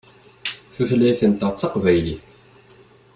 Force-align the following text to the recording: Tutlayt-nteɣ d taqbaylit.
Tutlayt-nteɣ 0.73 1.51
d 1.53 1.57
taqbaylit. 1.59 2.23